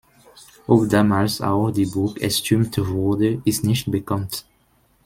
Ob 0.65 0.89
damals 0.89 1.41
auch 1.41 1.69
die 1.69 1.85
Burg 1.85 2.19
erstürmt 2.21 2.75
wurde, 2.79 3.39
ist 3.45 3.63
nicht 3.63 3.91
bekannt. 3.91 4.47